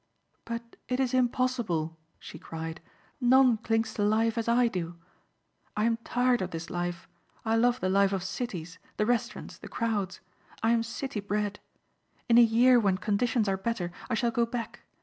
"But 0.45 0.77
it 0.87 0.99
is 0.99 1.13
impossible," 1.13 1.95
she 2.17 2.39
cried. 2.39 2.81
"None 3.19 3.57
clings 3.57 3.93
to 3.93 4.03
life 4.03 4.35
as 4.35 4.47
I 4.47 4.67
do. 4.67 4.95
I 5.77 5.83
am 5.83 5.97
tired 5.97 6.41
of 6.41 6.49
this 6.49 6.71
life. 6.71 7.07
I 7.45 7.55
love 7.55 7.81
the 7.81 7.87
life 7.87 8.11
of 8.11 8.23
cities, 8.23 8.79
the 8.97 9.05
restaurants, 9.05 9.59
the 9.59 9.67
crowds. 9.69 10.19
I 10.63 10.71
am 10.71 10.81
city 10.81 11.19
bred. 11.19 11.59
In 12.27 12.39
a 12.39 12.41
year 12.41 12.79
when 12.79 12.97
conditions 12.97 13.47
are 13.47 13.57
better 13.57 13.91
I 14.09 14.15
shall 14.15 14.31
go 14.31 14.47
back. 14.47 14.81